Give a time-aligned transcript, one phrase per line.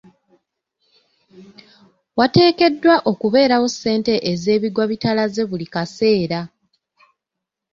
[2.17, 6.41] Wateekeddwa okubeerawo ssente ez'ebigwa bitalaze buli kaseera.